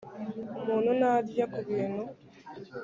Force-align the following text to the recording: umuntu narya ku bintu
umuntu 0.59 0.91
narya 0.99 1.45
ku 1.53 1.59
bintu 1.67 2.03